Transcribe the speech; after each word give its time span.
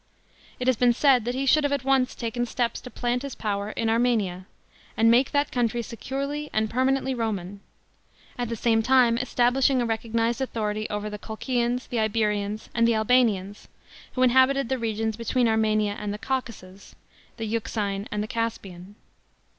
It 0.59 0.65
has 0.65 0.75
been 0.77 0.93
said 0.93 1.25
that 1.25 1.35
he 1.35 1.45
should 1.45 1.63
have 1.63 1.71
at 1.71 1.83
once 1.83 2.15
taken 2.15 2.47
steps 2.47 2.81
to 2.81 2.89
plant 2.89 3.21
his 3.21 3.35
power 3.35 3.69
in 3.69 3.87
Armenia, 3.87 4.47
and 4.97 5.11
make 5.11 5.29
that 5.29 5.51
country 5.51 5.83
securely 5.83 6.49
and 6.51 6.71
permanently 6.71 7.13
Roman, 7.13 7.59
at 8.35 8.49
the 8.49 8.55
same 8.55 8.81
time 8.81 9.15
establishing 9.19 9.79
a 9.79 9.85
recognised 9.85 10.41
authority 10.41 10.89
over 10.89 11.07
the 11.07 11.19
Colchiaus, 11.19 11.85
the 11.85 11.99
Iberians, 11.99 12.67
and 12.73 12.87
the 12.87 12.95
Albanians, 12.95 13.67
who 14.13 14.23
inhabited 14.23 14.69
the 14.69 14.79
regions 14.79 15.17
between 15.17 15.47
Armenia 15.47 15.93
and 15.99 16.11
the 16.11 16.17
Caucasus, 16.17 16.95
the 17.37 17.45
Euxine 17.45 18.07
and 18.11 18.23
the 18.23 18.27
Caspian. 18.27 18.95